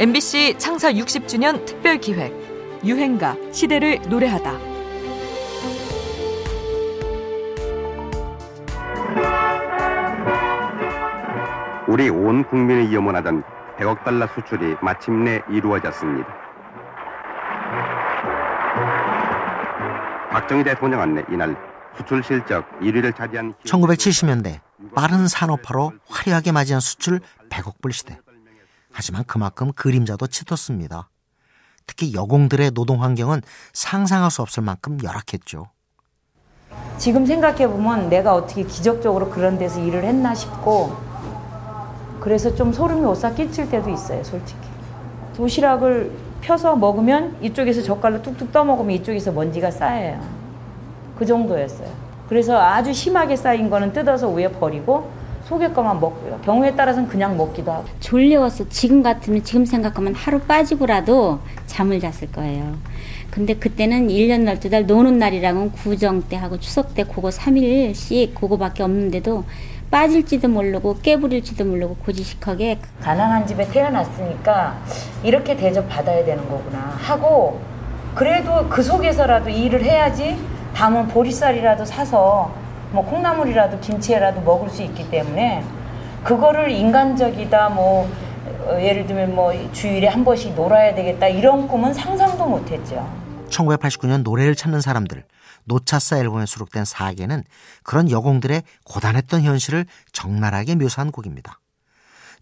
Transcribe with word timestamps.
MBC 0.00 0.56
창사 0.56 0.90
60주년 0.94 1.66
특별 1.66 1.98
기획 1.98 2.32
유행가 2.82 3.36
시대를 3.52 4.00
노래하다. 4.08 4.50
우리 11.86 12.08
온 12.08 12.42
국민이 12.44 12.94
염원하던 12.94 13.42
100억 13.78 14.02
달러 14.02 14.26
수출이 14.28 14.76
마침내 14.80 15.42
이루어졌습니다. 15.50 16.28
박정희 20.30 20.64
대통령 20.64 21.02
안내 21.02 21.22
이날 21.30 21.54
수출 21.98 22.24
실적 22.24 22.64
1위를 22.80 23.14
차지한 23.14 23.52
1970년대 23.66 24.60
빠른 24.94 25.28
산업화로 25.28 25.92
화려하게 26.08 26.52
맞이한 26.52 26.80
수출 26.80 27.20
100억 27.50 27.82
불 27.82 27.92
시대. 27.92 28.18
하지만 28.92 29.24
그만큼 29.24 29.72
그림자도 29.72 30.26
짙었습니다. 30.26 31.08
특히 31.86 32.14
여공들의 32.14 32.70
노동 32.72 33.02
환경은 33.02 33.42
상상할 33.72 34.30
수 34.30 34.42
없을 34.42 34.62
만큼 34.62 34.98
열악했죠. 35.02 35.66
지금 36.98 37.24
생각해 37.24 37.66
보면 37.66 38.10
내가 38.10 38.34
어떻게 38.34 38.62
기적적으로 38.62 39.30
그런 39.30 39.58
데서 39.58 39.80
일을 39.80 40.04
했나 40.04 40.34
싶고 40.34 40.96
그래서 42.20 42.54
좀 42.54 42.72
소름이 42.72 43.04
오싹 43.06 43.34
끼칠 43.34 43.70
때도 43.70 43.88
있어요 43.88 44.22
솔직히 44.22 44.60
도시락을 45.34 46.12
펴서 46.42 46.76
먹으면 46.76 47.38
이쪽에서 47.42 47.82
젓갈로 47.82 48.22
뚝뚝 48.22 48.52
떠먹으면 48.52 48.94
이쪽에서 48.96 49.32
먼지가 49.32 49.70
쌓여요 49.70 50.20
그 51.18 51.24
정도였어요 51.24 51.88
그래서 52.28 52.60
아주 52.60 52.92
심하게 52.92 53.34
쌓인 53.34 53.70
거는 53.70 53.92
뜯어서 53.92 54.28
위에 54.28 54.52
버리고 54.52 55.10
속에 55.50 55.68
거만 55.70 55.98
먹고요. 55.98 56.38
경우에 56.44 56.76
따라서는 56.76 57.08
그냥 57.08 57.36
먹기도 57.36 57.72
하고. 57.72 57.84
졸려워서 57.98 58.68
지금 58.68 59.02
같으면 59.02 59.42
지금 59.42 59.64
생각하면 59.64 60.14
하루 60.14 60.38
빠지고라도 60.38 61.40
잠을 61.66 61.98
잤을 61.98 62.30
거예요. 62.30 62.76
근데 63.32 63.54
그때는 63.54 64.06
1년 64.06 64.46
12달 64.46 64.86
노는 64.86 65.18
날이랑은 65.18 65.72
구정 65.72 66.22
때 66.22 66.36
하고 66.36 66.60
추석 66.60 66.94
때 66.94 67.02
그거 67.02 67.30
3일씩 67.30 68.34
그거밖에 68.34 68.84
없는데도 68.84 69.42
빠질지도 69.90 70.46
모르고 70.46 70.98
깨부릴지도 71.02 71.64
모르고 71.64 71.96
고지식하게 71.96 72.78
가난한 73.00 73.44
집에 73.44 73.66
태어났으니까 73.68 74.80
이렇게 75.24 75.56
대접 75.56 75.88
받아야 75.88 76.24
되는 76.24 76.48
거구나 76.48 76.78
하고 76.96 77.60
그래도 78.14 78.68
그 78.68 78.84
속에서라도 78.84 79.50
일을 79.50 79.82
해야지 79.82 80.38
담은 80.74 81.08
보리쌀이라도 81.08 81.84
사서 81.84 82.52
뭐 82.92 83.04
콩나물이라도 83.04 83.80
김치라도 83.80 84.40
먹을 84.40 84.68
수 84.68 84.82
있기 84.82 85.10
때문에 85.10 85.64
그거를 86.24 86.70
인간적이다 86.70 87.70
뭐 87.70 88.10
어, 88.66 88.80
예를 88.80 89.06
들면 89.06 89.34
뭐 89.34 89.52
주일에 89.72 90.08
한 90.08 90.24
번씩 90.24 90.54
놀아야 90.54 90.94
되겠다 90.94 91.28
이런 91.28 91.68
꿈은 91.68 91.94
상상도 91.94 92.46
못했죠. 92.46 93.08
1989년 93.48 94.22
노래를 94.22 94.54
찾는 94.54 94.80
사람들 94.80 95.24
노차사 95.64 96.18
앨범에 96.18 96.46
수록된 96.46 96.84
사계는 96.84 97.44
그런 97.82 98.10
여공들의 98.10 98.62
고단했던 98.84 99.42
현실을 99.42 99.86
적나라하게 100.12 100.74
묘사한 100.76 101.10
곡입니다. 101.10 101.60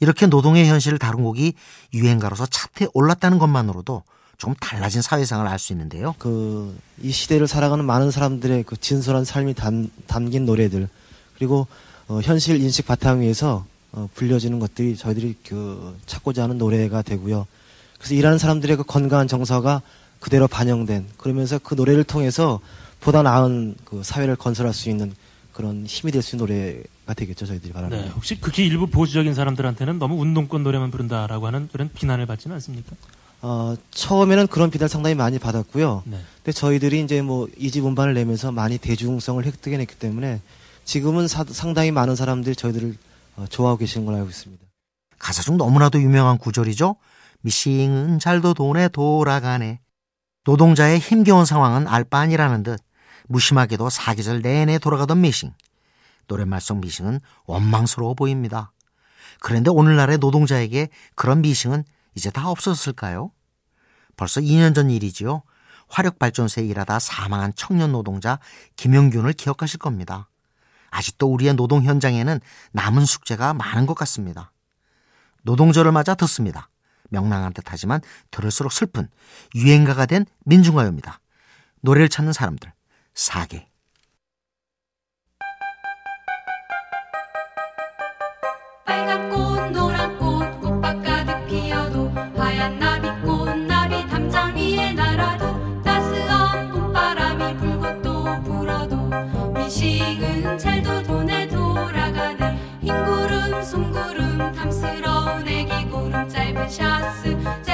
이렇게 0.00 0.26
노동의 0.26 0.68
현실을 0.68 0.98
다룬 0.98 1.24
곡이 1.24 1.54
유행가로서 1.92 2.46
차트에 2.46 2.88
올랐다는 2.94 3.38
것만으로도 3.38 4.02
좀 4.38 4.54
달라진 4.54 5.02
사회상을 5.02 5.46
알 5.46 5.58
수 5.58 5.72
있는데요. 5.72 6.14
그 6.18 6.74
이 7.00 7.12
시대를 7.12 7.46
살아가는 7.46 7.84
많은 7.84 8.10
사람들의 8.10 8.64
그 8.64 8.76
진솔한 8.76 9.24
삶이 9.24 9.54
담, 9.54 9.88
담긴 10.08 10.44
노래들 10.46 10.88
그리고 11.36 11.68
어, 12.08 12.20
현실 12.20 12.60
인식 12.60 12.86
바탕 12.86 13.20
위에서 13.20 13.64
어, 13.92 14.08
불려지는 14.14 14.58
것들이 14.58 14.96
저희들이 14.96 15.36
그 15.46 15.96
찾고자 16.06 16.42
하는 16.42 16.58
노래가 16.58 17.02
되고요. 17.02 17.46
그래서 17.98 18.14
일하는 18.14 18.38
사람들의 18.38 18.76
그 18.78 18.82
건강한 18.82 19.28
정서가 19.28 19.82
그대로 20.18 20.48
반영된 20.48 21.06
그러면서 21.18 21.58
그 21.58 21.74
노래를 21.74 22.02
통해서 22.02 22.58
보다 23.00 23.22
나은 23.22 23.76
그 23.84 24.02
사회를 24.02 24.34
건설할 24.34 24.74
수 24.74 24.90
있는 24.90 25.14
그런 25.52 25.86
힘이 25.86 26.10
될 26.10 26.20
수 26.22 26.34
있는 26.34 26.46
노래가 26.46 27.14
되겠죠 27.14 27.46
저희들이 27.46 27.72
말하는. 27.72 27.96
네, 27.96 28.08
혹시 28.08 28.40
극히 28.40 28.66
일부 28.66 28.88
보수적인 28.88 29.34
사람들한테는 29.34 30.00
너무 30.00 30.20
운동권 30.20 30.64
노래만 30.64 30.90
부른다라고 30.90 31.46
하는 31.46 31.68
그런 31.70 31.90
비난을 31.94 32.26
받지는 32.26 32.54
않습니까? 32.56 32.96
어, 33.40 33.74
처음에는 33.92 34.46
그런 34.48 34.70
비단 34.70 34.88
상당히 34.88 35.14
많이 35.14 35.38
받았고요. 35.38 36.02
네. 36.06 36.18
근데 36.36 36.52
저희들이 36.52 37.00
이제 37.02 37.22
뭐 37.22 37.46
이 37.56 37.70
집 37.70 37.84
음반을 37.86 38.14
내면서 38.14 38.50
많이 38.52 38.78
대중성을 38.78 39.44
획득해냈기 39.44 39.94
때문에 39.96 40.40
지금은 40.84 41.28
사, 41.28 41.44
상당히 41.44 41.90
많은 41.92 42.16
사람들이 42.16 42.56
저희들을 42.56 42.96
어, 43.36 43.44
좋아하고 43.48 43.78
계시는 43.78 44.06
걸로 44.06 44.18
알고 44.18 44.30
있습니다. 44.30 44.64
가사 45.18 45.42
중 45.42 45.56
너무나도 45.56 46.00
유명한 46.00 46.38
구절이죠. 46.38 46.96
미싱은 47.42 48.18
잘도 48.18 48.54
돈에 48.54 48.88
돌아가네. 48.88 49.80
노동자의 50.44 50.98
힘겨운 50.98 51.44
상황은 51.44 51.86
알 51.86 52.04
바 52.04 52.18
아니라는 52.20 52.62
듯 52.62 52.80
무심하게도 53.28 53.90
사계절 53.90 54.42
내내 54.42 54.78
돌아가던 54.78 55.20
미싱. 55.20 55.52
노랫말 56.26 56.60
속 56.60 56.80
미싱은 56.80 57.20
원망스러워 57.46 58.14
보입니다. 58.14 58.72
그런데 59.40 59.70
오늘날의 59.70 60.18
노동자에게 60.18 60.88
그런 61.14 61.42
미싱은 61.42 61.84
이제 62.18 62.30
다 62.30 62.48
없었을까요? 62.48 63.30
벌써 64.16 64.40
2년 64.40 64.74
전 64.74 64.90
일이지요. 64.90 65.42
화력발전소에 65.88 66.64
일하다 66.64 66.98
사망한 66.98 67.52
청년 67.54 67.92
노동자 67.92 68.40
김영균을 68.74 69.32
기억하실 69.34 69.78
겁니다. 69.78 70.28
아직도 70.90 71.32
우리의 71.32 71.54
노동 71.54 71.84
현장에는 71.84 72.40
남은 72.72 73.04
숙제가 73.04 73.54
많은 73.54 73.86
것 73.86 73.94
같습니다. 73.94 74.52
노동절을 75.42 75.92
맞아 75.92 76.16
듣습니다. 76.16 76.68
명랑한 77.10 77.52
듯 77.52 77.64
하지만 77.68 78.00
들을수록 78.32 78.72
슬픈 78.72 79.08
유행가가 79.54 80.06
된 80.06 80.26
민중가요입니다. 80.44 81.20
노래를 81.82 82.08
찾는 82.08 82.32
사람들, 82.32 82.72
사계. 83.14 83.68
to 107.28 107.67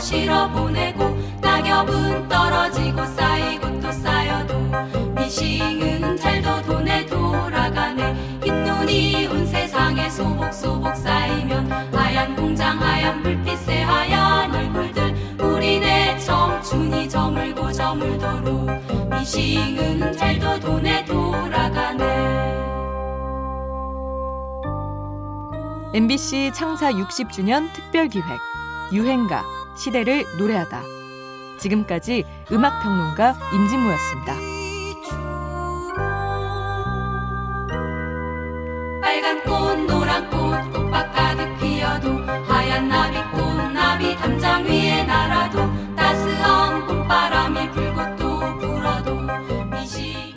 실어 0.00 0.48
보내고 0.50 1.04
낙엽은 1.42 2.28
떨어지고 2.28 3.04
쌓이고 3.04 3.80
또 3.80 3.92
쌓여도 3.92 4.58
미싱은 5.14 6.16
잘도 6.16 6.62
돈에 6.62 7.04
돌아가네. 7.04 8.40
흰눈이 8.42 9.26
온 9.26 9.46
세상에 9.46 10.08
소복소복 10.08 10.96
쌓이면 10.96 11.70
하얀 11.94 12.34
공장 12.34 12.80
하얀 12.80 13.22
불빛의 13.22 13.84
하얀 13.84 14.54
얼굴들. 14.54 15.14
우리네 15.38 16.18
청춘이 16.18 17.08
저물고 17.08 17.70
저물도록 17.70 18.70
미싱은 19.10 20.16
잘도 20.16 20.60
돈에 20.60 21.04
돌아가네. 21.04 22.30
MBC 25.92 26.52
창사 26.54 26.90
60주년 26.90 27.70
특별 27.74 28.08
기획 28.08 28.24
유행가 28.92 29.44
시대를 29.80 30.26
노래하다. 30.38 30.82
지금까지 31.58 32.24
음악 32.52 32.82
평론가 32.82 33.36
임진모였습니다. 33.54 34.49